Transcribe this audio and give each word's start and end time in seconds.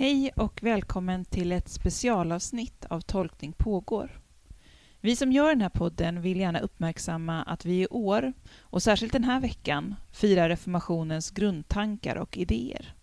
Hej 0.00 0.30
och 0.36 0.62
välkommen 0.62 1.24
till 1.24 1.52
ett 1.52 1.68
specialavsnitt 1.68 2.84
av 2.90 3.00
Tolkning 3.00 3.52
pågår. 3.52 4.20
Vi 5.00 5.16
som 5.16 5.32
gör 5.32 5.48
den 5.48 5.60
här 5.60 5.68
podden 5.68 6.22
vill 6.22 6.40
gärna 6.40 6.60
uppmärksamma 6.60 7.42
att 7.42 7.64
vi 7.64 7.82
i 7.82 7.86
år, 7.86 8.32
och 8.60 8.82
särskilt 8.82 9.12
den 9.12 9.24
här 9.24 9.40
veckan, 9.40 9.94
firar 10.12 10.48
reformationens 10.48 11.30
grundtankar 11.30 12.16
och 12.16 12.36
idéer. 12.38 12.94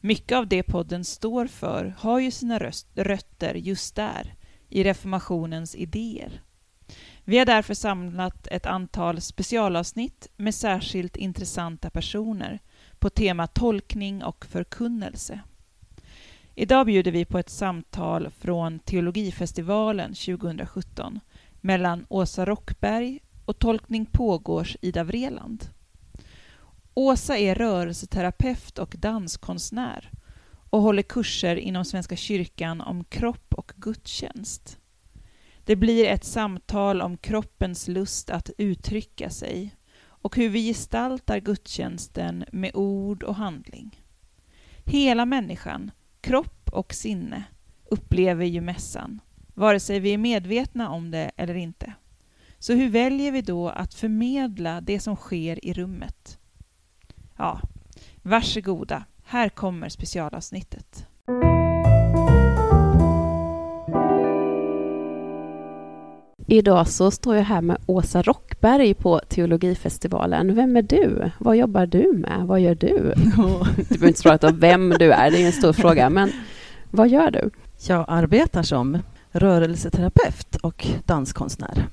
Mycket 0.00 0.38
av 0.38 0.48
det 0.48 0.62
podden 0.62 1.04
står 1.04 1.46
för 1.46 1.94
har 1.98 2.18
ju 2.18 2.30
sina 2.30 2.58
rötter 2.94 3.54
just 3.54 3.96
där, 3.96 4.34
i 4.68 4.84
reformationens 4.84 5.74
idéer. 5.74 6.42
Vi 7.24 7.38
har 7.38 7.46
därför 7.46 7.74
samlat 7.74 8.46
ett 8.46 8.66
antal 8.66 9.20
specialavsnitt 9.20 10.28
med 10.36 10.54
särskilt 10.54 11.16
intressanta 11.16 11.90
personer 11.90 12.58
på 12.98 13.10
tema 13.10 13.46
tolkning 13.46 14.24
och 14.24 14.46
förkunnelse. 14.46 15.40
Idag 16.56 16.86
bjuder 16.86 17.10
vi 17.12 17.24
på 17.24 17.38
ett 17.38 17.50
samtal 17.50 18.30
från 18.30 18.78
Teologifestivalen 18.78 20.14
2017 20.14 21.20
mellan 21.60 22.06
Åsa 22.08 22.44
Rockberg 22.44 23.20
och 23.44 23.58
Tolkning 23.58 24.06
pågårs 24.06 24.76
Ida 24.80 25.04
Vreland. 25.04 25.64
Åsa 26.94 27.38
är 27.38 27.54
rörelseterapeut 27.54 28.78
och 28.78 28.94
danskonstnär 28.98 30.10
och 30.70 30.82
håller 30.82 31.02
kurser 31.02 31.56
inom 31.56 31.84
Svenska 31.84 32.16
kyrkan 32.16 32.80
om 32.80 33.04
kropp 33.04 33.54
och 33.54 33.72
gudstjänst. 33.76 34.78
Det 35.64 35.76
blir 35.76 36.06
ett 36.06 36.24
samtal 36.24 37.02
om 37.02 37.16
kroppens 37.16 37.88
lust 37.88 38.30
att 38.30 38.50
uttrycka 38.58 39.30
sig 39.30 39.76
och 40.04 40.36
hur 40.36 40.48
vi 40.48 40.68
gestaltar 40.68 41.38
gudstjänsten 41.38 42.44
med 42.52 42.70
ord 42.74 43.22
och 43.22 43.34
handling. 43.34 44.04
Hela 44.84 45.24
människan, 45.24 45.90
kropp 46.24 46.68
och 46.72 46.94
sinne, 46.94 47.44
upplever 47.90 48.44
ju 48.44 48.60
mässan, 48.60 49.20
vare 49.54 49.80
sig 49.80 50.00
vi 50.00 50.14
är 50.14 50.18
medvetna 50.18 50.90
om 50.90 51.10
det 51.10 51.30
eller 51.36 51.54
inte. 51.54 51.92
Så 52.58 52.72
hur 52.72 52.88
väljer 52.88 53.32
vi 53.32 53.42
då 53.42 53.68
att 53.68 53.94
förmedla 53.94 54.80
det 54.80 55.00
som 55.00 55.16
sker 55.16 55.64
i 55.64 55.72
rummet? 55.72 56.38
Ja, 57.36 57.60
varsågoda, 58.22 59.04
här 59.24 59.48
kommer 59.48 59.88
specialavsnittet. 59.88 61.06
Idag 66.54 66.88
så 66.88 67.10
står 67.10 67.36
jag 67.36 67.44
här 67.44 67.60
med 67.60 67.76
Åsa 67.86 68.22
Rockberg 68.22 68.94
på 68.94 69.20
Teologifestivalen. 69.28 70.54
Vem 70.54 70.76
är 70.76 70.82
du? 70.82 71.30
Vad 71.38 71.56
jobbar 71.56 71.86
du 71.86 72.12
med? 72.12 72.46
Vad 72.46 72.60
gör 72.60 72.74
du? 72.74 73.14
Du 73.76 73.84
behöver 73.88 74.06
inte 74.06 74.20
svara 74.20 74.38
på 74.38 74.50
vem 74.52 74.90
du 74.90 75.12
är, 75.12 75.30
det 75.30 75.42
är 75.42 75.46
en 75.46 75.52
stor 75.52 75.72
fråga. 75.82 76.10
Men 76.10 76.32
vad 76.90 77.08
gör 77.08 77.30
du? 77.30 77.50
Jag 77.88 78.04
arbetar 78.08 78.62
som 78.62 78.98
rörelseterapeut 79.32 80.56
och 80.56 80.86
danskonstnär. 81.06 81.86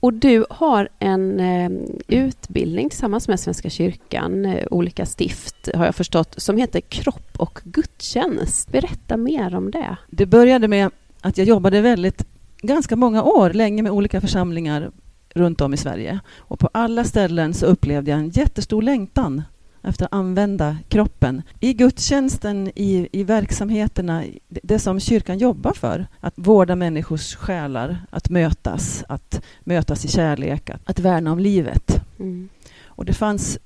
Och 0.00 0.12
du 0.12 0.44
har 0.50 0.88
en 0.98 1.40
eh, 1.40 1.70
utbildning 2.08 2.90
tillsammans 2.90 3.28
med 3.28 3.40
Svenska 3.40 3.70
kyrkan, 3.70 4.44
eh, 4.44 4.66
olika 4.70 5.06
stift 5.06 5.68
har 5.74 5.84
jag 5.84 5.94
förstått, 5.94 6.34
som 6.36 6.56
heter 6.56 6.80
Kropp 6.80 7.30
och 7.36 7.60
gudstjänst. 7.64 8.72
Berätta 8.72 9.16
mer 9.16 9.54
om 9.54 9.70
det. 9.70 9.96
Det 10.10 10.26
började 10.26 10.68
med 10.68 10.90
att 11.20 11.38
jag 11.38 11.46
jobbade 11.46 11.80
väldigt 11.80 12.33
ganska 12.66 12.96
många 12.96 13.22
år, 13.22 13.50
länge 13.50 13.82
med 13.82 13.92
olika 13.92 14.20
församlingar 14.20 14.90
runt 15.34 15.60
om 15.60 15.74
i 15.74 15.76
Sverige. 15.76 16.20
Och 16.36 16.58
på 16.58 16.68
alla 16.72 17.04
ställen 17.04 17.54
så 17.54 17.66
upplevde 17.66 18.10
jag 18.10 18.20
en 18.20 18.30
jättestor 18.30 18.82
längtan 18.82 19.42
efter 19.82 20.04
att 20.04 20.12
använda 20.12 20.76
kroppen 20.88 21.42
i 21.60 21.72
gudstjänsten, 21.72 22.70
i, 22.74 23.08
i 23.12 23.24
verksamheterna, 23.24 24.24
det 24.48 24.78
som 24.78 25.00
kyrkan 25.00 25.38
jobbar 25.38 25.72
för. 25.72 26.06
Att 26.20 26.34
vårda 26.36 26.76
människors 26.76 27.34
själar, 27.34 28.06
att 28.10 28.30
mötas, 28.30 29.04
att 29.08 29.44
mötas 29.60 30.04
i 30.04 30.08
kärlek, 30.08 30.70
att, 30.70 30.80
att 30.84 30.98
värna 30.98 31.32
om 31.32 31.38
livet. 31.38 32.00
Mm. 32.18 32.48
Och 32.84 33.04
det 33.04 33.12
fanns 33.12 33.58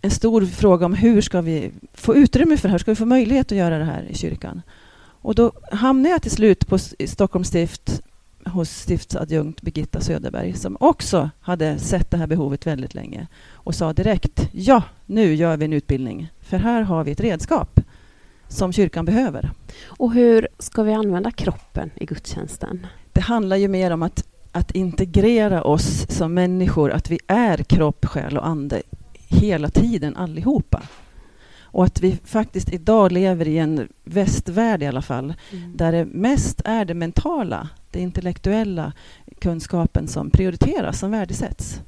en 0.00 0.10
stor 0.10 0.46
fråga 0.46 0.86
om 0.86 0.94
hur 0.94 1.20
ska 1.20 1.40
vi 1.40 1.70
få 1.94 2.16
utrymme 2.16 2.56
för 2.56 2.68
det 2.68 2.72
här? 2.72 2.78
Ska 2.78 2.90
vi 2.90 2.96
få 2.96 3.06
möjlighet 3.06 3.52
att 3.52 3.58
göra 3.58 3.78
det 3.78 3.84
här 3.84 4.02
i 4.10 4.14
kyrkan? 4.14 4.62
Och 5.24 5.34
då 5.34 5.52
hamnade 5.72 6.08
jag 6.08 6.22
till 6.22 6.30
slut 6.30 6.66
på 6.66 6.78
Stockholms 6.78 7.48
stift 7.48 8.02
hos 8.46 8.70
stiftsadjunkt 8.70 9.62
Birgitta 9.62 10.00
Söderberg 10.00 10.52
som 10.52 10.76
också 10.80 11.30
hade 11.40 11.78
sett 11.78 12.10
det 12.10 12.16
här 12.16 12.26
behovet 12.26 12.66
väldigt 12.66 12.94
länge 12.94 13.26
och 13.52 13.74
sa 13.74 13.92
direkt 13.92 14.48
ja, 14.52 14.82
nu 15.06 15.34
gör 15.34 15.56
vi 15.56 15.64
en 15.64 15.72
utbildning 15.72 16.32
för 16.40 16.56
här 16.56 16.82
har 16.82 17.04
vi 17.04 17.10
ett 17.10 17.20
redskap 17.20 17.80
som 18.48 18.72
kyrkan 18.72 19.04
behöver. 19.04 19.50
Och 19.86 20.12
hur 20.12 20.48
ska 20.58 20.82
vi 20.82 20.92
använda 20.92 21.30
kroppen 21.30 21.90
i 21.94 22.06
gudstjänsten? 22.06 22.86
Det 23.12 23.20
handlar 23.20 23.56
ju 23.56 23.68
mer 23.68 23.90
om 23.90 24.02
att, 24.02 24.24
att 24.52 24.70
integrera 24.70 25.62
oss 25.62 26.06
som 26.08 26.34
människor, 26.34 26.90
att 26.90 27.10
vi 27.10 27.18
är 27.26 27.56
kropp, 27.56 28.06
själ 28.06 28.38
och 28.38 28.46
ande 28.46 28.82
hela 29.12 29.68
tiden 29.68 30.16
allihopa. 30.16 30.82
Och 31.74 31.84
att 31.84 32.00
vi 32.00 32.18
faktiskt 32.24 32.72
idag 32.72 33.12
lever 33.12 33.48
i 33.48 33.58
en 33.58 33.88
västvärld 34.04 34.82
i 34.82 34.86
alla 34.86 35.02
fall, 35.02 35.34
mm. 35.52 35.76
där 35.76 35.92
det 35.92 36.04
mest 36.04 36.60
är 36.64 36.84
det 36.84 36.94
mentala, 36.94 37.68
det 37.94 38.00
intellektuella 38.00 38.92
kunskapen 39.38 40.08
som 40.08 40.30
prioriteras, 40.30 40.98
som 40.98 41.10
värdesätts. 41.10 41.80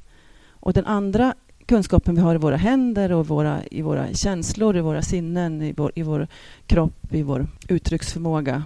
Och 0.49 0.73
den 0.73 0.85
andra 0.85 1.35
kunskapen 1.65 2.15
vi 2.15 2.21
har 2.21 2.35
i 2.35 2.37
våra 2.37 2.55
händer 2.55 3.11
och 3.11 3.27
våra, 3.27 3.59
i 3.71 3.81
våra 3.81 4.13
känslor, 4.13 4.77
i 4.77 4.81
våra 4.81 5.01
sinnen, 5.01 5.61
i 5.61 5.73
vår, 5.77 5.91
i 5.95 6.03
vår 6.03 6.27
kropp, 6.65 7.13
i 7.13 7.23
vår 7.23 7.47
uttrycksförmåga 7.67 8.63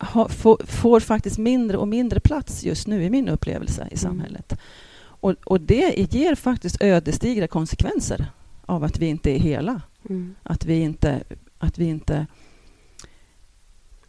ha, 0.00 0.28
får, 0.28 0.66
får, 0.66 1.00
faktiskt 1.00 1.38
mindre 1.38 1.76
och 1.76 1.88
mindre 1.88 2.20
plats 2.20 2.64
just 2.64 2.86
nu 2.86 3.04
i 3.04 3.10
min 3.10 3.28
upplevelse 3.28 3.82
i 3.82 3.84
mm. 3.84 3.96
samhället. 3.96 4.52
Mm. 4.52 4.62
Och, 5.00 5.34
och, 5.44 5.60
det 5.60 6.14
ger 6.14 6.34
faktiskt 6.34 6.82
ödesdigra 6.82 7.46
konsekvenser 7.46 8.26
av 8.66 8.84
att 8.84 8.98
vi 8.98 9.06
inte 9.06 9.30
är 9.30 9.38
hela. 9.38 9.82
Mm. 10.08 10.34
Att 10.42 10.64
vi 10.64 10.80
inte, 10.80 11.22
att 11.58 11.78
vi 11.78 11.84
inte 11.84 12.26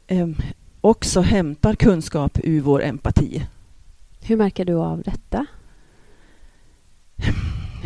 um, 0.09 0.35
också 0.81 1.21
hämtar 1.21 1.75
kunskap 1.75 2.39
ur 2.43 2.61
vår 2.61 2.83
empati. 2.83 3.45
Hur 4.21 4.37
märker 4.37 4.65
du 4.65 4.73
av 4.73 5.01
detta? 5.01 5.45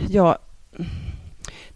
Ja, 0.10 0.38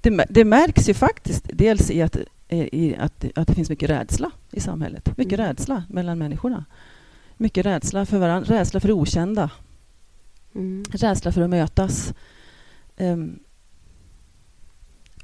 det, 0.02 0.26
det 0.30 0.46
märks 0.46 0.90
ju 0.90 0.94
faktiskt 0.94 1.50
dels 1.54 1.92
i 1.92 2.02
att, 2.02 2.18
i 2.50 2.96
att, 2.96 3.26
att 3.36 3.48
det 3.48 3.56
finns 3.56 3.70
mycket 3.70 3.90
rädsla 3.90 4.32
i 4.52 4.60
samhället. 4.60 5.18
Mycket 5.18 5.40
mm. 5.40 5.48
rädsla 5.48 5.84
mellan 5.90 6.18
människorna. 6.18 6.66
Mycket 7.38 7.66
rädsla 7.66 8.06
för 8.06 8.18
varandra, 8.18 8.56
rädsla 8.56 8.80
för 8.80 8.88
det 8.88 8.94
okända. 8.94 9.50
Mm. 10.56 10.84
Rädsla 10.92 11.32
för 11.32 11.42
att 11.42 11.50
mötas. 11.50 12.14
Um, 12.98 13.40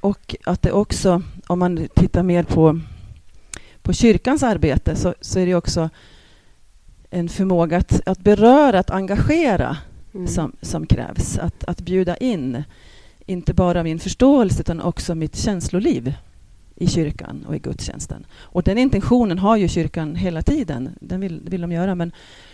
och 0.01 0.35
att 0.45 0.61
det 0.61 0.71
också, 0.71 1.21
om 1.47 1.59
man 1.59 1.87
tittar 1.95 2.23
mer 2.23 2.43
på, 2.43 2.79
på 3.83 3.93
kyrkans 3.93 4.43
arbete, 4.43 4.95
så, 4.95 5.13
så 5.21 5.39
är 5.39 5.45
det 5.45 5.55
också 5.55 5.89
en 7.09 7.29
förmåga 7.29 7.77
att, 7.77 8.07
att 8.07 8.19
beröra, 8.19 8.79
att 8.79 8.89
engagera 8.89 9.77
mm. 10.13 10.27
som, 10.27 10.51
som 10.61 10.85
krävs. 10.85 11.37
Att, 11.37 11.63
att 11.63 11.81
bjuda 11.81 12.17
in, 12.17 12.63
inte 13.25 13.53
bara 13.53 13.83
min 13.83 13.99
förståelse, 13.99 14.61
utan 14.61 14.81
också 14.81 15.15
mitt 15.15 15.35
känsloliv 15.35 16.13
i 16.75 16.87
kyrkan 16.87 17.45
och 17.47 17.55
i 17.55 17.59
gudstjänsten. 17.59 18.25
Och 18.35 18.63
den 18.63 18.77
intentionen 18.77 19.39
har 19.39 19.57
ju 19.57 19.67
kyrkan 19.67 20.15
hela 20.15 20.41
tiden. 20.41 20.89
Den 20.99 21.21
vill, 21.21 21.41
vill 21.45 21.61
de 21.61 21.71
göra, 21.71 21.95
men, 21.95 22.11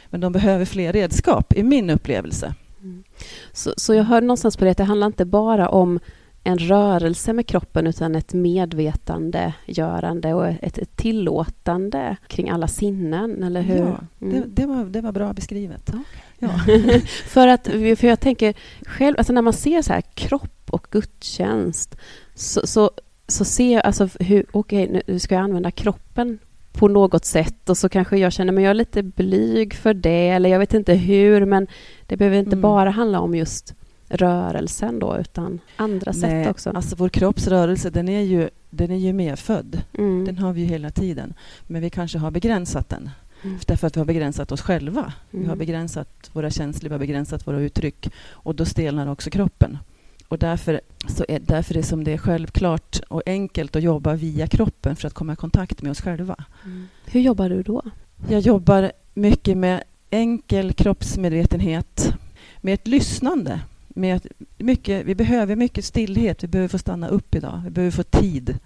men 0.09 0.21
de 0.21 0.31
behöver 0.31 0.65
fler 0.65 0.93
redskap, 0.93 1.53
i 1.53 1.63
min 1.63 1.89
upplevelse. 1.89 2.55
Mm. 2.81 3.03
Så, 3.53 3.73
så 3.77 3.93
jag 3.93 4.03
hör 4.03 4.21
någonstans 4.21 4.57
på 4.57 4.65
det 4.65 4.71
att 4.71 4.77
det 4.77 4.83
handlar 4.83 5.07
inte 5.07 5.25
bara 5.25 5.69
om 5.69 5.99
en 6.43 6.57
rörelse 6.57 7.33
med 7.33 7.47
kroppen 7.47 7.87
utan 7.87 8.15
ett 8.15 8.33
medvetande 8.33 9.53
görande 9.65 10.33
och 10.33 10.47
ett, 10.47 10.77
ett 10.77 10.95
tillåtande 10.95 12.17
kring 12.27 12.49
alla 12.49 12.67
sinnen, 12.67 13.43
eller 13.43 13.61
hur? 13.61 13.77
Ja, 13.77 13.99
mm. 14.21 14.33
det, 14.33 14.43
det, 14.47 14.65
var, 14.65 14.85
det 14.85 15.01
var 15.01 15.11
bra 15.11 15.33
beskrivet. 15.33 15.89
Okay. 15.89 16.01
Ja. 16.39 16.49
för, 17.25 17.47
att, 17.47 17.67
för 17.67 18.05
jag 18.05 18.19
tänker 18.19 18.53
själv, 18.85 19.15
alltså 19.17 19.33
när 19.33 19.41
man 19.41 19.53
ser 19.53 19.81
så 19.81 19.93
här 19.93 20.01
kropp 20.01 20.69
och 20.69 20.87
gudstjänst 20.91 21.95
så, 22.35 22.67
så, 22.67 22.91
så 23.27 23.45
ser 23.45 23.73
jag 23.73 23.85
alltså 23.85 24.09
hur, 24.19 24.45
okej, 24.51 24.89
okay, 24.89 25.01
nu 25.07 25.19
ska 25.19 25.35
jag 25.35 25.43
använda 25.43 25.71
kroppen 25.71 26.39
på 26.71 26.87
något 26.87 27.25
sätt 27.25 27.69
och 27.69 27.77
så 27.77 27.89
kanske 27.89 28.17
jag 28.17 28.33
känner 28.33 28.53
mig 28.53 28.63
jag 28.63 28.71
är 28.71 28.75
lite 28.75 29.03
blyg 29.03 29.73
för 29.73 29.93
det 29.93 30.29
eller 30.29 30.49
jag 30.49 30.59
vet 30.59 30.73
inte 30.73 30.93
hur 30.93 31.45
men 31.45 31.67
det 32.05 32.17
behöver 32.17 32.37
inte 32.37 32.51
mm. 32.51 32.61
bara 32.61 32.89
handla 32.89 33.19
om 33.19 33.35
just 33.35 33.75
rörelsen 34.09 34.99
då, 34.99 35.17
utan 35.17 35.59
andra 35.75 36.11
Nej, 36.11 36.21
sätt 36.21 36.51
också? 36.51 36.69
Alltså 36.69 36.95
vår 36.95 37.09
kroppsrörelse, 37.09 37.89
den 37.89 38.09
är 38.09 38.21
ju, 38.21 38.49
den 38.69 38.91
är 38.91 38.97
ju 38.97 39.13
medfödd. 39.13 39.81
Mm. 39.97 40.25
Den 40.25 40.37
har 40.37 40.53
vi 40.53 40.61
ju 40.61 40.67
hela 40.67 40.89
tiden. 40.89 41.33
Men 41.67 41.81
vi 41.81 41.89
kanske 41.89 42.17
har 42.17 42.31
begränsat 42.31 42.89
den. 42.89 43.09
Mm. 43.43 43.57
Därför 43.65 43.87
att 43.87 43.95
vi 43.95 43.99
har 43.99 44.05
begränsat 44.05 44.51
oss 44.51 44.61
själva. 44.61 45.01
Mm. 45.01 45.13
Vi 45.29 45.37
har 45.37 45.45
mm. 45.45 45.57
begränsat 45.57 46.29
våra 46.33 46.49
känslor, 46.49 46.89
vi 46.89 46.93
har 46.93 46.99
begränsat 46.99 47.47
våra 47.47 47.59
uttryck. 47.59 48.09
Och 48.29 48.55
då 48.55 48.65
stelnar 48.65 49.11
också 49.11 49.29
kroppen. 49.29 49.77
Och 50.27 50.39
därför, 50.39 50.81
så 51.07 51.25
är, 51.27 51.39
därför 51.39 51.73
är 51.73 51.77
det 51.77 51.83
som 51.83 52.03
det 52.03 52.13
är 52.13 52.17
självklart 52.17 52.99
och 53.07 53.21
enkelt 53.25 53.75
att 53.75 53.83
jobba 53.83 54.15
via 54.15 54.47
kroppen 54.47 54.95
för 54.95 55.07
att 55.07 55.13
komma 55.13 55.33
i 55.33 55.35
kontakt 55.35 55.81
med 55.81 55.91
oss 55.91 56.01
själva. 56.01 56.35
Mm. 56.65 56.87
Hur 57.05 57.21
jobbar 57.21 57.49
du 57.49 57.63
då? 57.63 57.81
Jag 58.29 58.39
jobbar 58.39 58.91
mycket 59.13 59.57
med 59.57 59.83
enkel 60.09 60.73
kroppsmedvetenhet, 60.73 62.13
med 62.61 62.73
ett 62.73 62.87
lyssnande. 62.87 63.61
Med 63.89 64.15
att 64.15 64.25
mycket, 64.57 65.05
vi 65.05 65.15
behöver 65.15 65.55
mycket 65.55 65.85
stillhet, 65.85 66.43
vi 66.43 66.47
behöver 66.47 66.67
få 66.67 66.77
stanna 66.77 67.07
upp 67.07 67.35
idag, 67.35 67.61
vi 67.65 67.69
behöver 67.69 67.91
få 67.91 68.03
tid. 68.03 68.57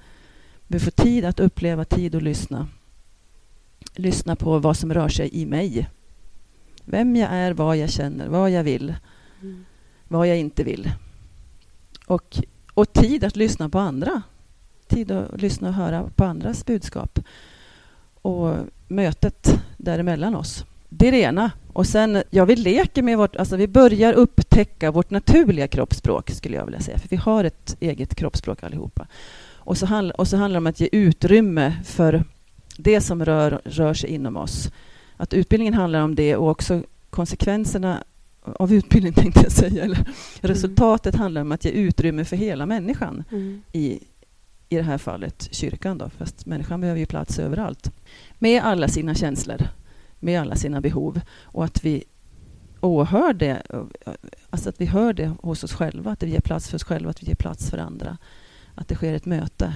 Vi 0.68 0.80
behöver 0.80 0.86
få 0.86 0.92
tid 0.92 1.26
att 1.26 1.40
uppleva, 1.40 1.86
tid 1.86 2.16
att 2.16 2.24
lyssna. 2.24 2.68
Lyssna 3.96 4.36
på 4.36 4.60
vad 4.60 4.78
som 4.78 4.94
rör 4.94 5.10
sig 5.10 5.30
i 5.34 5.46
mig. 5.46 5.90
Vem 6.86 7.16
jag 7.16 7.30
är, 7.32 7.54
vad 7.54 7.78
jag 7.78 7.90
känner, 7.90 8.28
vad 8.28 8.52
jag 8.52 8.64
vill, 8.64 8.96
Mm. 9.42 9.66
vad 10.08 10.28
jag 10.28 10.38
inte 10.38 10.64
vill. 10.64 10.92
Och, 12.08 12.38
och 12.74 12.94
tid 12.94 13.24
att 13.24 13.36
lyssna 13.36 13.70
på 13.70 13.80
andra. 13.80 14.22
Tid 14.88 15.12
att 15.12 15.42
lyssna 15.42 15.68
och 15.68 15.74
höra 15.74 16.10
på 16.16 16.24
andras 16.24 16.66
budskap. 16.66 17.20
Och 18.22 18.56
mötet 18.88 19.62
däremellan 19.78 20.36
oss. 20.36 20.66
Det 20.98 21.08
är 21.08 21.12
det 21.12 21.22
ena. 21.22 21.52
Och 21.74 21.88
sen, 21.88 22.24
ja, 22.30 22.46
vi 22.46 22.56
leker 22.56 23.02
med 23.02 23.18
vårt... 23.18 23.36
Alltså 23.36 23.56
vi 23.56 23.68
börjar 23.68 24.14
upptäcka 24.14 24.92
vårt 24.92 25.10
naturliga 25.10 25.68
kroppsspråk, 25.68 26.30
skulle 26.32 26.58
jag 26.58 26.66
vilja 26.66 26.80
säga. 26.80 27.00
För 27.00 27.10
vi 27.10 27.16
har 27.16 27.44
ett 27.44 27.78
eget 27.80 28.16
kroppsspråk 28.16 28.64
allihopa. 28.64 29.08
Och 29.56 29.78
så, 29.78 29.86
handl, 29.86 30.12
och 30.12 30.28
så 30.28 30.38
handlar 30.38 30.60
det 30.60 30.64
om 30.64 30.68
att 30.68 30.80
ge 30.80 30.90
utrymme 30.92 31.76
för 31.86 32.24
det 32.78 33.02
som 33.02 33.26
rör, 33.26 33.62
rör 33.66 33.94
sig 33.94 34.10
inom 34.10 34.38
oss. 34.38 34.72
Att 35.18 35.34
utbildningen 35.34 35.74
handlar 35.74 36.02
om 36.02 36.16
det 36.16 36.36
och 36.36 36.50
också 36.50 36.84
konsekvenserna 37.10 38.04
av 38.44 38.74
utbildning, 38.74 39.14
tänkte 39.24 39.40
jag 39.44 39.52
säga. 39.52 39.84
Eller 39.84 40.06
resultatet 40.42 41.16
handlar 41.16 41.42
om 41.42 41.52
att 41.52 41.66
ge 41.66 41.72
utrymme 41.72 42.26
för 42.26 42.36
hela 42.36 42.66
människan 42.66 43.24
Mm. 43.32 43.62
i, 43.72 44.00
i 44.70 44.76
det 44.76 44.84
här 44.84 44.98
fallet 44.98 45.48
kyrkan. 45.52 45.98
Då, 45.98 46.10
fast 46.18 46.46
människan 46.46 46.82
behöver 46.82 47.00
ju 47.00 47.06
plats 47.06 47.40
överallt. 47.40 47.92
Med 48.40 48.64
alla 48.64 48.88
sina 48.88 49.16
känslor, 49.16 49.68
med 50.24 50.42
alla 50.42 50.56
sina 50.56 50.82
behov. 50.82 51.22
Och 51.44 51.66
att 51.66 51.86
vi 51.86 52.04
åhör 52.82 53.34
det, 53.34 53.62
alltså 54.50 54.70
att 54.70 54.82
vi 54.82 54.86
hör 54.86 55.14
det 55.14 55.32
hos 55.42 55.64
oss 55.64 55.74
själva, 55.74 56.12
att 56.12 56.24
vi 56.24 56.32
ger 56.32 56.40
plats 56.40 56.70
för 56.70 56.76
oss 56.76 56.84
själva, 56.84 57.10
att 57.10 57.24
vi 57.24 57.28
ger 57.28 57.36
plats 57.36 57.70
för 57.70 57.78
andra. 57.78 58.18
Att 58.76 58.88
det 58.88 58.96
sker 58.96 59.14
ett 59.14 59.26
möte 59.26 59.74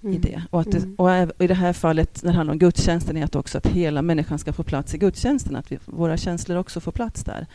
i 0.00 0.06
Mm. 0.06 0.20
det. 0.20 0.42
Och, 0.50 0.60
att 0.60 0.70
det, 0.70 0.78
Mm. 0.78 0.94
och 0.94 1.42
i 1.42 1.46
det 1.46 1.54
här 1.54 1.72
fallet, 1.72 2.22
när 2.22 2.30
det 2.32 2.36
handlar 2.36 2.52
om 2.52 2.58
gudstjänsten, 2.58 3.16
är 3.16 3.24
att 3.24 3.34
också 3.36 3.58
att 3.58 3.66
hela 3.66 4.02
människan 4.02 4.38
ska 4.38 4.52
få 4.52 4.62
plats 4.62 4.94
i 4.94 4.98
gudstjänsten. 4.98 5.56
Att 5.56 5.72
vi, 5.72 5.78
våra 5.84 6.16
känslor 6.16 6.58
också 6.58 6.80
får 6.80 6.92
plats 6.92 7.24
där. 7.24 7.46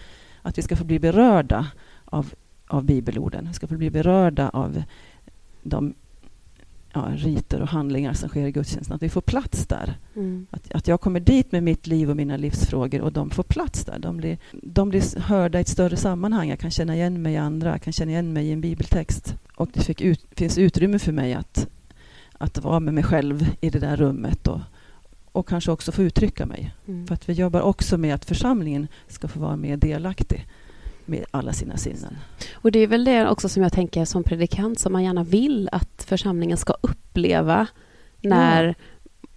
Att 0.42 0.58
vi 0.58 0.62
ska 0.62 0.76
få 0.76 0.84
bli 0.84 1.00
berörda 1.00 1.68
av, 2.06 2.34
av 2.68 2.84
bibelorden. 2.84 3.48
Vi 3.48 3.54
ska 3.54 3.68
få 3.68 3.78
bli 3.78 3.90
berörda 3.90 4.50
av 4.50 4.84
de 5.64 5.94
ja, 6.94 7.12
riter 7.16 7.62
och 7.62 7.68
handlingar 7.68 8.14
som 8.14 8.30
sker 8.30 8.48
i 8.48 8.52
gudstjänsten. 8.52 8.96
Att 8.96 9.04
vi 9.04 9.10
får 9.10 9.22
plats 9.22 9.68
där. 9.68 9.98
Mm. 10.16 10.48
Att, 10.50 10.72
att 10.72 10.88
jag 10.88 11.02
kommer 11.02 11.20
dit 11.20 11.52
med 11.52 11.64
mitt 11.64 11.88
liv 11.88 12.10
och 12.10 12.16
mina 12.16 12.38
livsfrågor 12.38 13.02
och 13.02 13.14
de 13.14 13.30
får 13.30 13.44
plats 13.44 13.86
där. 13.86 14.00
De 14.00 14.18
blir, 14.18 14.38
de 14.52 14.90
blir 14.90 15.20
hörda 15.20 15.58
i 15.58 15.62
ett 15.62 15.68
större 15.68 15.98
sammanhang. 15.98 16.50
Jag 16.50 16.60
kan 16.60 16.72
känna 16.72 16.96
igen 16.96 17.22
mig 17.22 17.34
i 17.34 17.38
andra, 17.38 17.70
jag 17.70 17.82
kan 17.82 17.94
känna 17.94 18.12
igen 18.12 18.34
mig 18.34 18.48
i 18.48 18.52
en 18.52 18.62
bibeltext. 18.62 19.36
Och 19.56 19.70
det 19.74 20.02
ut, 20.02 20.26
finns 20.32 20.58
utrymme 20.58 21.00
för 21.00 21.12
mig 21.12 21.34
att, 21.34 21.68
att 22.34 22.64
vara 22.64 22.80
med 22.80 22.94
mig 22.94 23.04
själv 23.04 23.48
i 23.62 23.70
det 23.70 23.80
där 23.80 23.96
rummet 23.96 24.48
och, 24.48 24.60
och 25.32 25.48
kanske 25.48 25.72
också 25.72 25.92
få 25.92 26.04
uttrycka 26.04 26.46
mig. 26.46 26.74
Mm. 26.88 27.08
För 27.08 27.14
att 27.14 27.30
vi 27.30 27.34
jobbar 27.34 27.62
också 27.62 27.98
med 27.98 28.16
att 28.16 28.26
församlingen 28.26 28.88
ska 29.08 29.28
få 29.28 29.40
vara 29.40 29.56
mer 29.56 29.78
delaktig 29.78 30.48
med 31.12 31.26
alla 31.32 31.54
sina 31.54 31.78
sinnen. 31.78 32.18
Och 32.54 32.72
det 32.72 32.80
är 32.80 32.88
väl 32.88 33.06
det 33.06 33.30
också 33.30 33.50
som 33.50 33.64
jag 33.64 33.74
tänker 33.74 34.06
som 34.06 34.24
predikant 34.24 34.80
som 34.80 34.94
man 34.94 35.04
gärna 35.04 35.24
vill 35.24 35.70
att 35.72 36.04
församlingen 36.08 36.58
ska 36.58 36.74
uppleva 36.82 37.68
när 38.22 38.76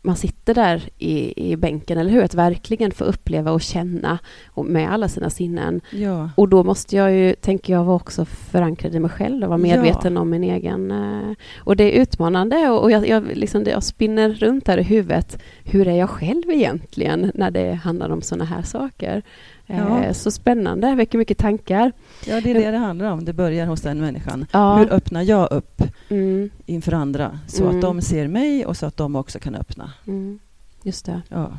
man 0.04 0.16
sitter 0.16 0.54
där 0.54 0.82
i, 0.98 1.50
i 1.52 1.56
bänken, 1.56 1.98
eller 1.98 2.10
hur? 2.10 2.22
Att 2.22 2.34
verkligen 2.34 2.90
få 2.92 3.04
uppleva 3.04 3.52
och 3.52 3.60
känna 3.60 4.18
och 4.46 4.64
med 4.64 4.92
alla 4.92 5.08
sina 5.08 5.30
sinnen. 5.30 5.80
Ja, 5.90 6.30
Och 6.36 6.48
då 6.48 6.64
måste 6.64 6.96
jag 6.96 7.12
ju, 7.12 7.34
tänker 7.34 7.72
jag, 7.72 7.84
vara 7.84 7.96
också 7.96 8.24
förankrad 8.24 8.94
i 8.94 8.98
mig 8.98 9.10
själv 9.10 9.42
och 9.42 9.48
vara 9.48 9.58
medveten 9.58 10.16
om 10.16 10.30
min 10.30 10.44
egen... 10.44 10.90
Eh, 10.90 11.34
och 11.58 11.76
det 11.76 11.96
är 11.96 12.02
utmanande 12.02 12.56
och, 12.68 12.82
och 12.82 12.90
jag, 12.90 13.08
jag, 13.08 13.24
liksom, 13.36 13.64
jag 13.64 13.82
spinner 13.82 14.28
runt 14.30 14.68
här 14.68 14.78
i 14.78 14.82
huvudet. 14.82 15.38
Hur 15.64 15.88
är 15.88 15.96
jag 15.96 16.10
själv 16.10 16.50
egentligen 16.50 17.30
när 17.34 17.50
det 17.50 17.72
handlar 17.72 18.10
om 18.10 18.22
sådana 18.22 18.44
här 18.44 18.62
saker? 18.62 19.22
Eh, 19.66 19.78
Ja. 19.78 20.14
Så 20.14 20.30
spännande, 20.30 20.94
väcker 20.94 21.18
mycket 21.18 21.38
tankar. 21.38 21.92
ja, 22.26 22.40
det 22.40 22.50
är 22.50 22.54
det 22.54 22.70
det 22.70 22.76
handlar 22.78 23.10
om. 23.10 23.24
Det 23.24 23.32
börjar 23.32 23.66
hos 23.66 23.80
den 23.80 24.00
människan. 24.00 24.46
Ja. 24.52 24.76
Hur 24.76 24.92
öppnar 24.92 25.22
jag 25.22 25.52
upp 25.52 25.82
Mm, 26.14 26.50
inför 26.66 26.93
andra 26.93 27.38
så 27.49 27.62
Mm. 27.64 27.76
att 27.76 27.82
de 27.82 28.00
ser 28.00 28.28
mig 28.28 28.66
och 28.66 28.76
så 28.76 28.87
att 28.87 28.96
de 28.96 29.16
också 29.16 29.38
kan 29.38 29.55
öppna? 29.55 29.93
mm, 30.06 30.38
just 30.82 31.05
det. 31.06 31.22
Ja. 31.28 31.58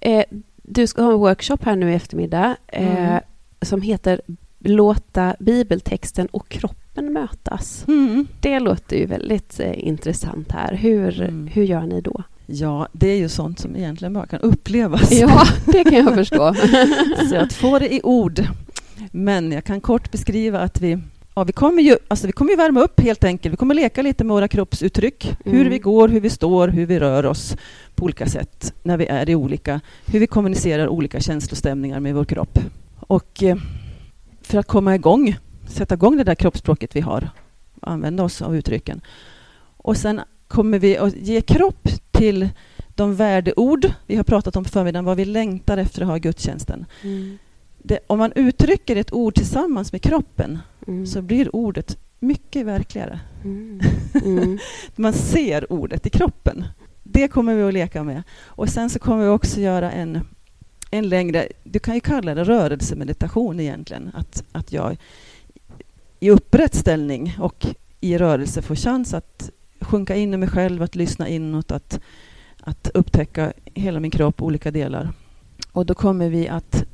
Eh, 0.00 0.24
du 0.62 0.86
ska 0.86 1.02
ha 1.02 1.12
en 1.12 1.18
workshop 1.18 1.58
här 1.62 1.76
nu 1.76 1.90
i 1.90 1.94
eftermiddag 1.94 2.56
eh, 2.66 3.08
Mm. 3.08 3.20
som 3.62 3.82
heter 3.82 4.20
Låta 4.58 5.36
bibeltexten 5.40 6.26
och 6.26 6.48
kroppen 6.48 7.12
mötas. 7.12 7.84
Mm. 7.88 8.26
Det 8.40 8.60
låter 8.60 8.96
ju 8.96 9.06
väldigt 9.06 9.60
eh, 9.60 9.86
intressant 9.88 10.52
här. 10.52 10.74
Hur, 10.74 11.20
Mm. 11.22 11.46
hur 11.46 11.62
gör 11.64 11.80
ni 11.86 12.00
då? 12.00 12.22
ja, 12.46 12.88
det 12.92 13.08
är 13.08 13.16
ju 13.16 13.28
sånt 13.28 13.58
som 13.58 13.76
egentligen 13.76 14.12
bara 14.12 14.26
kan 14.26 14.40
upplevas. 14.40 15.12
Ja, 15.12 15.42
det 15.66 15.84
kan 15.84 15.94
jag 15.94 16.14
förstå. 16.14 16.54
Så 17.30 17.36
att 17.36 17.52
få 17.52 17.78
det 17.78 17.94
i 17.94 18.00
ord. 18.04 18.40
Men 19.12 19.52
jag 19.52 19.64
kan 19.64 19.80
kort 19.80 20.12
beskriva 20.12 20.60
att 20.60 20.80
vi, 20.80 20.98
ja, 21.36 21.44
vi, 21.44 21.52
kommer 21.52 21.82
ju, 21.82 21.96
alltså 22.08 22.26
vi 22.26 22.32
kommer 22.32 22.50
ju 22.50 22.56
värma 22.56 22.80
upp 22.80 23.00
helt 23.00 23.24
enkelt. 23.24 23.52
Vi 23.52 23.56
kommer 23.56 23.74
leka 23.74 24.02
lite 24.02 24.24
med 24.24 24.34
våra 24.34 24.48
kroppsuttryck. 24.48 25.36
Hur 25.44 25.60
Mm. 25.60 25.70
vi 25.70 25.78
går, 25.78 26.08
hur 26.08 26.20
vi 26.20 26.30
står, 26.30 26.68
hur 26.68 26.86
vi 26.86 26.98
rör 27.00 27.26
oss 27.26 27.56
på 27.94 28.04
olika 28.04 28.26
sätt 28.26 28.74
när 28.82 28.96
vi 28.96 29.06
är 29.06 29.30
i 29.30 29.34
olika, 29.34 29.80
hur 30.06 30.20
vi 30.20 30.26
kommunicerar 30.26 30.88
olika 30.88 31.20
känslostämningar 31.20 32.00
med 32.00 32.14
vår 32.14 32.24
kropp. 32.24 32.58
Och 33.00 33.42
eh, 33.42 33.56
för 34.42 34.58
att 34.58 34.66
komma 34.66 34.94
igång, 34.94 35.36
sätta 35.68 35.94
igång 35.94 36.16
det 36.16 36.24
där 36.24 36.34
kroppsspråket 36.34 36.96
vi 36.96 37.00
har, 37.00 37.30
använda 37.80 38.22
oss 38.22 38.42
av 38.42 38.56
uttrycken. 38.56 39.00
Och 39.76 39.96
sen 39.96 40.20
kommer 40.48 40.78
vi 40.78 40.96
att 40.98 41.16
ge 41.16 41.40
kropp 41.40 41.88
till 42.10 42.48
de 42.94 43.14
värdeord 43.14 43.86
vi 44.06 44.16
har 44.16 44.24
pratat 44.24 44.56
om 44.56 44.64
på 44.64 44.70
förmiddagen, 44.70 45.04
vad 45.04 45.16
vi 45.16 45.24
längtar 45.24 45.76
efter 45.78 46.02
att 46.02 46.08
ha 46.08 46.16
i 46.16 46.20
gudstjänsten. 46.20 46.84
Mm. 47.02 47.38
Det, 47.78 47.98
om 48.06 48.18
man 48.18 48.32
uttrycker 48.34 48.96
ett 48.96 49.12
ord 49.12 49.34
tillsammans 49.34 49.92
med 49.92 50.02
kroppen 50.02 50.58
Mm. 50.86 51.06
så 51.06 51.22
blir 51.22 51.56
ordet 51.56 51.98
mycket 52.20 52.66
verkligare. 52.66 53.20
Mm. 53.44 53.80
Mm. 54.24 54.58
Man 54.96 55.12
ser 55.12 55.72
ordet 55.72 56.06
i 56.06 56.10
kroppen. 56.10 56.64
Det 57.02 57.28
kommer 57.28 57.54
vi 57.54 57.62
att 57.62 57.74
leka 57.74 58.02
med. 58.02 58.22
Och 58.44 58.68
sen 58.68 58.90
så 58.90 58.98
kommer 58.98 59.24
vi 59.24 59.28
också 59.28 59.60
göra 59.60 59.92
en, 59.92 60.20
en 60.90 61.08
längre, 61.08 61.48
du 61.64 61.78
kan 61.78 61.94
ju 61.94 62.00
kalla 62.00 62.34
det 62.34 62.44
rörelsemeditation 62.44 63.60
egentligen. 63.60 64.10
Att, 64.14 64.44
att 64.52 64.72
jag 64.72 64.96
i 66.20 66.30
upprätt 66.30 66.74
ställning 66.74 67.36
och 67.40 67.66
i 68.00 68.18
rörelse 68.18 68.62
får 68.62 68.74
chans 68.74 69.14
att 69.14 69.50
sjunka 69.80 70.16
in 70.16 70.34
i 70.34 70.36
mig 70.36 70.48
själv, 70.48 70.82
att 70.82 70.94
lyssna 70.94 71.28
inåt, 71.28 71.70
att, 71.70 72.00
att 72.60 72.90
upptäcka 72.94 73.52
hela 73.74 74.00
min 74.00 74.10
kropp, 74.10 74.42
olika 74.42 74.70
delar. 74.70 75.12
Och 75.72 75.86
då 75.86 75.94
kommer 75.94 76.28
vi 76.28 76.48
att 76.48 76.84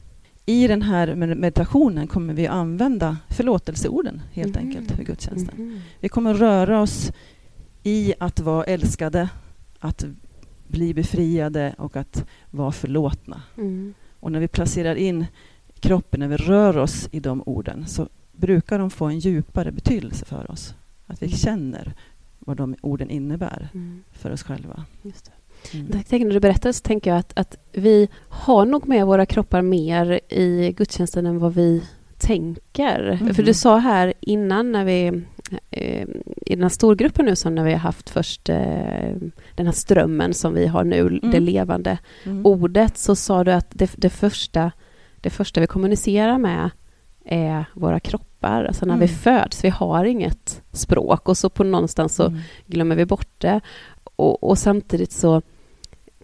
i 0.47 0.67
den 0.69 0.83
här 0.83 1.15
med- 1.15 1.37
meditationen 1.37 2.07
kommer 2.07 2.35
vi 2.35 2.47
använda 2.47 3.17
förlåtelseorden 3.31 4.23
helt 4.33 4.55
Mhm. 4.57 4.67
enkelt 4.67 4.93
för 4.93 5.05
gudstjänsten. 5.05 5.55
Mhm. 5.59 5.81
Vi 6.01 6.09
kommer 6.09 6.35
röra 6.35 6.81
oss 6.81 7.13
i 7.83 8.15
att 8.21 8.41
vara 8.41 8.65
älskade, 8.65 9.29
att 9.79 10.05
bli 10.69 10.95
befriade 10.95 11.75
och 11.79 11.97
att 11.97 12.25
vara 12.51 12.73
förlåtna. 12.73 13.43
Mm. 13.57 13.95
Och 14.21 14.33
när 14.33 14.41
vi 14.41 14.49
placerar 14.49 14.95
in 14.95 15.27
kroppen, 15.81 16.21
när 16.21 16.29
vi 16.29 16.37
rör 16.37 16.77
oss 16.79 17.09
i 17.13 17.21
de 17.21 17.43
orden, 17.47 17.87
så 17.87 18.09
brukar 18.33 18.79
de 18.79 18.91
få 18.91 19.05
en 19.05 19.19
djupare 19.19 19.73
betydelse 19.73 20.25
för 20.25 20.51
oss. 20.51 20.75
Att 21.07 21.23
vi 21.23 21.27
Mm. 21.27 21.37
känner 21.39 21.95
vad 22.39 22.57
de 22.57 22.77
orden 22.81 23.11
innebär 23.11 23.69
Mm. 23.75 24.03
för 24.13 24.31
oss 24.31 24.43
själva. 24.43 24.85
Just 25.03 25.25
det. 25.25 25.33
Mm. 25.75 25.87
När 26.11 26.35
du 26.35 26.40
berättar 26.40 26.73
så 26.73 26.81
tänker 26.83 27.11
jag 27.11 27.19
att, 27.19 27.38
att 27.38 27.57
vi 27.73 28.09
har 28.28 28.64
nog 28.64 28.88
med 28.88 29.07
våra 29.07 29.26
kroppar 29.26 29.62
mer 29.62 30.21
i 30.28 30.73
gudstjänsten 30.76 31.26
än 31.26 31.38
vad 31.38 31.54
vi 31.54 31.83
tänker. 32.19 33.19
Mhm. 33.23 33.35
För 33.35 33.42
du 33.42 33.54
sa 33.54 33.76
här 33.78 34.12
innan 34.21 34.73
när 34.73 34.85
vi 34.85 35.07
eh, 35.71 36.07
i 36.47 36.54
den 36.54 36.62
här 36.62 36.69
storgruppen 36.69 37.25
nu 37.26 37.37
som 37.37 37.54
när 37.54 37.64
vi 37.64 37.73
har 37.73 37.78
haft 37.78 38.11
först 38.11 38.49
eh, 38.49 38.57
den 39.54 39.66
här 39.66 39.73
strömmen 39.73 40.35
som 40.35 40.54
vi 40.54 40.66
har 40.66 40.85
nu, 40.85 41.09
det 41.23 41.40
levande 41.40 41.99
Mm. 42.25 42.47
ordet, 42.47 42.99
så 42.99 43.16
sa 43.16 43.45
du 43.45 43.52
att 43.52 43.66
det, 43.71 43.90
det, 43.97 44.11
första, 44.11 44.73
det 45.21 45.31
första 45.31 45.61
vi 45.61 45.66
kommunicerar 45.66 46.38
med 46.38 46.71
är 47.25 47.64
våra 47.75 48.00
kroppar, 48.00 48.64
alltså 48.64 48.87
när 48.87 48.95
Mm. 48.95 49.07
vi 49.07 49.14
föds. 49.14 49.64
Vi 49.64 49.69
har 49.69 50.04
inget 50.04 50.62
språk 50.73 51.28
och 51.28 51.37
så 51.37 51.49
på 51.49 51.64
någonstans 51.64 52.14
så 52.14 52.26
Mm. 52.26 52.38
glömmer 52.66 52.97
vi 52.97 53.07
bort 53.07 53.28
det. 53.40 53.61
Och, 54.16 54.45
och 54.45 54.59
samtidigt 54.59 55.12
så 55.12 55.42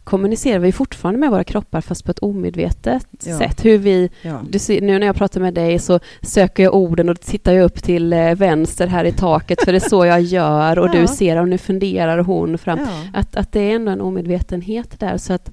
kommunicerar 0.09 0.59
vi 0.59 0.73
fortfarande 0.73 1.21
med 1.21 1.31
våra 1.31 1.45
kroppar 1.45 1.81
fast 1.81 2.05
på 2.05 2.11
ett 2.11 2.19
omedvetet 2.19 3.07
Ja. 3.27 3.38
sätt. 3.38 3.65
Hur 3.65 3.79
vi, 3.79 4.11
Ja. 4.23 4.41
du 4.50 4.81
nu 4.81 4.99
när 4.99 5.07
jag 5.07 5.17
pratar 5.17 5.41
med 5.41 5.55
dig 5.55 5.79
så 5.79 6.00
söker 6.23 6.62
jag 6.62 6.75
orden 6.75 7.09
och 7.09 7.21
tittar 7.21 7.53
jag 7.53 7.65
upp 7.65 7.83
till 7.83 8.12
eh, 8.12 8.35
vänster 8.35 8.87
här 8.87 9.05
i 9.05 9.12
taket 9.12 9.62
för 9.65 9.73
det 9.73 9.79
är 9.79 9.88
så 9.88 10.07
jag 10.07 10.21
gör 10.37 10.79
och 10.79 10.88
Ja. 10.88 10.93
du 11.00 11.07
ser 11.07 11.37
och 11.41 11.49
nu 11.49 11.59
funderar 11.59 12.19
hon 12.19 12.59
fram. 12.59 12.79
Att, 13.15 13.37
att 13.37 13.53
det 13.53 13.61
är 13.61 13.75
ändå 13.75 13.93
en 13.93 14.00
omedvetenhet 14.00 15.00
där 15.00 15.17
så 15.17 15.33
att 15.33 15.50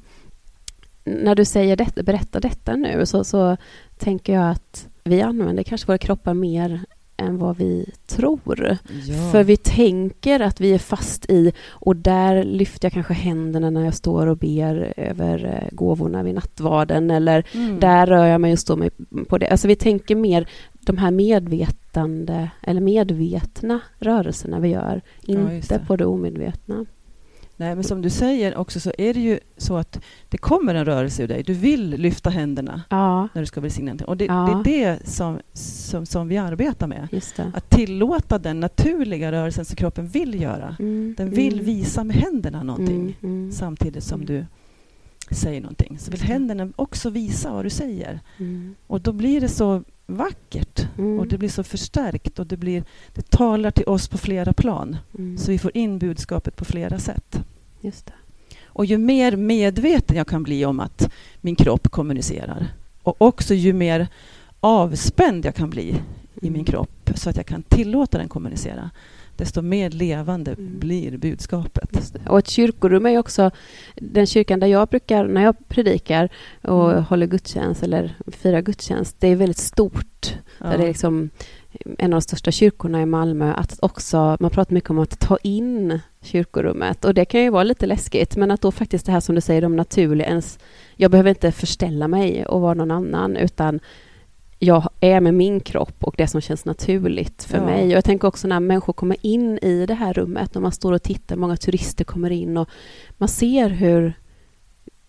när 1.03 1.35
du 1.35 1.45
säger 1.45 1.75
detta, 1.75 2.03
berättar 2.03 2.39
detta 2.39 2.75
nu 2.75 3.05
så, 3.05 3.23
så 3.23 3.57
tänker 3.97 4.33
jag 4.33 4.49
att 4.51 4.87
vi 5.03 5.21
använder 5.21 5.63
kanske 5.63 5.87
våra 5.87 5.97
kroppar 5.97 6.33
mer 6.33 6.79
än 7.17 7.37
vad 7.37 7.57
vi 7.57 7.85
tror. 8.07 8.77
Ja. 9.07 9.31
För 9.31 9.43
vi 9.43 9.57
tänker 9.57 10.39
att 10.39 10.61
vi 10.61 10.73
är 10.73 10.77
fast 10.79 11.29
i 11.29 11.53
och 11.69 11.95
där 11.95 12.43
lyfter 12.43 12.85
jag 12.85 12.93
kanske 12.93 13.13
händerna 13.13 13.69
när 13.69 13.85
jag 13.85 13.93
står 13.93 14.27
och 14.27 14.37
ber 14.37 14.93
över 14.97 15.45
eh, 15.45 15.75
gåvorna 15.75 16.23
vid 16.23 16.35
nattvarden 16.35 17.11
eller 17.11 17.45
Mm. 17.53 17.79
där 17.79 18.07
rör 18.07 18.25
jag 18.25 18.41
mig 18.41 18.53
och 18.53 18.59
står 18.59 18.75
mig 18.75 18.89
på 19.29 19.37
det. 19.37 19.47
Alltså 19.47 19.67
vi 19.67 19.75
tänker 19.75 20.15
mer 20.15 20.47
de 20.81 20.97
här 20.97 21.11
medvetande 21.11 22.49
eller 22.61 22.81
medvetna 22.81 23.79
rörelserna 23.99 24.59
vi 24.59 24.67
gör, 24.67 25.01
just 25.21 25.39
inte 25.71 25.77
det. 25.77 25.85
på 25.85 25.95
det 25.95 26.05
omedvetna. 26.05 26.85
Nej, 27.57 27.75
men 27.75 27.83
som 27.83 28.01
du 28.01 28.09
säger 28.09 28.55
också 28.57 28.79
så 28.79 28.91
är 28.97 29.13
det 29.13 29.19
ju 29.19 29.39
så 29.57 29.77
att 29.77 29.99
det 30.29 30.37
kommer 30.37 30.75
en 30.75 30.85
rörelse 30.85 31.23
ur 31.23 31.27
dig. 31.27 31.43
Du 31.43 31.53
vill 31.53 31.89
lyfta 31.89 32.29
händerna 32.29 32.81
Ja, 32.89 33.27
när 33.33 33.41
du 33.41 33.45
ska 33.45 33.61
välsigna 33.61 33.85
någonting. 33.91 34.07
Och 34.07 34.17
det, 34.17 34.25
Ja. 34.25 34.61
det 34.65 34.83
är 34.83 34.91
det 34.91 35.09
som, 35.09 35.39
som, 35.53 36.05
som 36.05 36.27
vi 36.27 36.37
arbetar 36.37 36.87
med. 36.87 37.07
Att 37.53 37.69
tillåta 37.69 38.37
den 38.39 38.59
naturliga 38.59 39.31
rörelsen 39.31 39.65
som 39.65 39.75
kroppen 39.75 40.07
vill 40.07 40.41
göra. 40.41 40.75
Mm, 40.79 41.13
Den 41.17 41.29
vill 41.29 41.53
mm, 41.53 41.65
visa 41.65 42.03
med 42.03 42.15
händerna 42.15 42.63
någonting 42.63 43.01
mm, 43.01 43.13
mm, 43.23 43.51
samtidigt 43.51 44.03
som 44.03 44.21
Mm. 44.21 44.25
du 44.27 44.45
säger 45.35 45.61
någonting. 45.61 45.99
Så 45.99 46.11
vill 46.11 46.21
händerna 46.21 46.71
också 46.75 47.09
visa 47.09 47.53
vad 47.53 47.65
du 47.65 47.69
säger. 47.69 48.19
mm, 48.37 48.75
Och 48.87 49.01
då 49.01 49.11
blir 49.11 49.41
det 49.41 49.49
så 49.49 49.83
vackert 50.05 50.87
mm, 50.97 51.19
och 51.19 51.27
det 51.27 51.37
blir 51.37 51.49
så 51.49 51.63
förstärkt 51.63 52.39
och 52.39 52.47
det, 52.47 52.57
blir, 52.57 52.83
det 53.13 53.29
talar 53.29 53.71
till 53.71 53.85
oss 53.87 54.07
på 54.07 54.17
flera 54.17 54.53
plan. 54.53 54.97
mm, 55.17 55.37
Så 55.37 55.51
vi 55.51 55.57
får 55.59 55.77
in 55.77 55.99
budskapet 55.99 56.55
på 56.55 56.65
flera 56.65 56.99
sätt. 56.99 57.39
just 57.81 58.05
det. 58.05 58.13
Och 58.65 58.85
ju 58.85 58.97
mer 58.97 59.35
medveten 59.35 60.17
jag 60.17 60.27
kan 60.27 60.43
bli 60.43 60.65
om 60.65 60.79
att 60.79 61.09
min 61.41 61.55
kropp 61.55 61.87
kommunicerar 61.91 62.67
och 63.03 63.21
också 63.21 63.53
ju 63.53 63.73
mer 63.73 64.07
avspänd 64.59 65.45
jag 65.45 65.55
kan 65.55 65.69
bli 65.69 65.89
i 66.41 66.49
min 66.49 66.53
Mm. 66.53 66.65
kropp 66.65 67.11
så 67.15 67.29
att 67.29 67.37
jag 67.37 67.45
kan 67.45 67.63
tillåta 67.63 68.17
den 68.17 68.27
kommunicera, 68.29 68.89
desto 69.37 69.61
mer 69.61 69.89
levande 69.89 70.51
Mm. 70.51 70.79
blir 70.79 71.17
budskapet. 71.17 72.15
Och 72.29 72.39
ett 72.39 72.49
kyrkorum 72.49 73.05
är 73.05 73.17
också 73.17 73.51
den 73.95 74.25
kyrkan 74.27 74.59
där 74.59 74.67
jag 74.67 74.87
brukar, 74.87 75.27
när 75.27 75.43
jag 75.43 75.67
predikar 75.67 76.29
och 76.63 76.91
Mm. 76.91 77.03
håller 77.03 77.27
gudstjänst 77.27 77.83
eller 77.83 78.15
firar 78.27 78.61
gudstjänst, 78.61 79.15
det 79.19 79.27
är 79.27 79.35
väldigt 79.35 79.57
stort. 79.57 80.33
Ja. 80.59 80.65
Där 80.65 80.77
det 80.77 80.83
är 80.83 80.87
liksom 80.87 81.29
en 81.97 82.13
av 82.13 82.17
de 82.17 82.21
största 82.21 82.51
kyrkorna 82.51 83.01
i 83.01 83.05
Malmö. 83.05 83.53
Att 83.53 83.77
också, 83.81 84.37
man 84.39 84.51
pratar 84.51 84.73
mycket 84.73 84.89
om 84.89 84.99
att 84.99 85.19
ta 85.19 85.37
in 85.43 85.99
kyrkorummet 86.21 87.05
och 87.05 87.13
det 87.13 87.25
kan 87.25 87.41
ju 87.41 87.49
vara 87.49 87.63
lite 87.63 87.85
läskigt 87.85 88.35
men 88.37 88.51
att 88.51 88.61
då 88.61 88.71
faktiskt 88.71 89.05
det 89.05 89.11
här 89.11 89.19
som 89.19 89.35
du 89.35 89.41
säger, 89.41 89.61
de 89.61 89.75
naturliga, 89.75 90.27
ens, 90.27 90.59
jag 90.95 91.11
behöver 91.11 91.29
inte 91.29 91.51
förställa 91.51 92.07
mig 92.07 92.45
och 92.45 92.61
vara 92.61 92.73
någon 92.73 92.91
annan 92.91 93.35
utan 93.37 93.79
jag 94.59 94.89
är 94.99 95.21
med 95.21 95.33
min 95.33 95.59
kropp 95.59 96.03
och 96.03 96.15
det 96.17 96.27
som 96.27 96.41
känns 96.41 96.65
naturligt 96.65 97.43
för 97.43 97.57
Ja. 97.57 97.65
mig. 97.65 97.85
Och 97.85 97.91
jag 97.91 98.05
tänker 98.05 98.27
också 98.27 98.47
när 98.47 98.59
människor 98.59 98.93
kommer 98.93 99.17
in 99.21 99.57
i 99.61 99.85
det 99.85 99.93
här 99.93 100.13
rummet, 100.13 100.53
när 100.53 100.61
man 100.61 100.71
står 100.71 100.93
och 100.93 101.03
tittar, 101.03 101.35
många 101.35 101.57
turister 101.57 102.03
kommer 102.05 102.29
in 102.31 102.57
och 102.57 102.69
man 103.17 103.29
ser 103.29 103.69
hur 103.69 104.13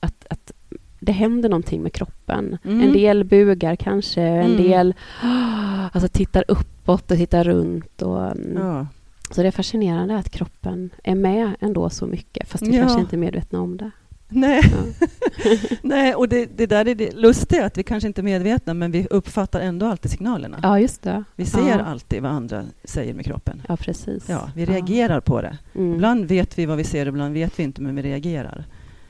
att, 0.00 0.26
att 0.30 0.52
det 1.00 1.12
händer 1.12 1.48
någonting 1.48 1.82
med 1.82 1.92
kroppen. 1.92 2.58
Mm. 2.64 2.80
En 2.80 2.92
del 2.92 3.24
bugar 3.24 3.76
kanske, 3.76 4.22
en 4.22 4.44
Mm. 4.50 4.56
del 4.62 4.94
alltså, 5.92 6.08
tittar 6.08 6.44
uppåt 6.48 7.10
och 7.10 7.16
tittar 7.16 7.44
runt. 7.44 8.02
Och, 8.02 8.26
mm, 8.30 8.56
Ja. 8.56 8.86
Så 9.30 9.42
det 9.42 9.48
är 9.48 9.52
fascinerande 9.52 10.16
att 10.16 10.30
kroppen 10.30 10.90
är 11.04 11.14
med 11.14 11.50
ändå 11.60 11.90
så 11.90 12.06
mycket, 12.06 12.48
fast 12.48 12.66
vi 12.66 12.76
Ja. 12.76 12.82
kanske 12.82 13.00
inte 13.00 13.16
är 13.16 13.18
medvetna 13.18 13.60
om 13.60 13.76
det. 13.76 13.90
Nej, 14.28 14.60
Ja. 14.64 15.06
Nej 15.82 16.14
och 16.14 16.28
det, 16.28 16.46
det 16.56 16.66
där 16.66 16.88
är 16.88 16.94
det 16.94 17.12
lustiga, 17.12 17.64
att 17.66 17.78
vi 17.78 17.82
kanske 17.82 18.06
inte 18.06 18.20
är 18.20 18.22
medvetna 18.22 18.74
men 18.74 18.90
vi 18.90 19.06
uppfattar 19.10 19.60
ändå 19.60 19.86
alltid 19.86 20.10
signalerna. 20.10 20.58
Ja, 20.62 20.80
just 20.80 21.02
det. 21.02 21.24
Vi 21.36 21.44
ser 21.46 21.68
ja. 21.68 21.80
alltid 21.84 22.22
vad 22.22 22.32
andra 22.32 22.64
säger 22.84 23.14
med 23.14 23.24
kroppen. 23.24 23.62
Ja, 23.68 23.76
precis. 23.76 24.28
Ja, 24.28 24.50
vi 24.54 24.64
reagerar 24.64 25.20
på 25.20 25.42
det. 25.42 25.58
Mm. 25.74 25.94
Ibland 25.94 26.24
vet 26.24 26.58
vi 26.58 26.66
vad 26.66 26.76
vi 26.76 26.84
ser, 26.84 27.06
ibland 27.06 27.34
vet 27.34 27.58
vi 27.58 27.62
inte, 27.62 27.82
men 27.82 27.96
vi 27.96 28.02
reagerar. 28.02 28.64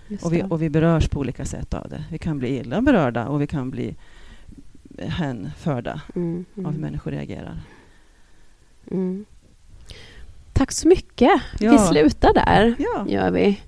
Just 0.08 0.24
Och 0.24 0.32
vi, 0.32 0.42
och 0.50 0.62
vi 0.62 0.70
berörs 0.70 1.08
på 1.08 1.20
olika 1.20 1.44
sätt 1.44 1.74
av 1.74 1.88
det. 1.88 2.04
Vi 2.10 2.18
kan 2.18 2.38
bli 2.38 2.56
illa 2.58 2.80
berörda 2.80 3.26
och 3.28 3.42
vi 3.42 3.46
kan 3.46 3.70
bli 3.70 3.96
hänförda 4.98 6.00
Mm, 6.14 6.44
av 6.56 6.62
hur 6.62 6.68
mm, 6.68 6.80
människor 6.80 7.10
reagerar. 7.10 7.60
mm. 8.90 9.24
Tack 10.52 10.72
så 10.72 10.88
mycket. 10.88 11.30
Vi 11.60 11.66
Ja. 11.66 11.78
slutar 11.78 12.34
där, 12.34 12.74
Ja, 12.78 13.06
gör 13.08 13.30
vi. 13.30 13.60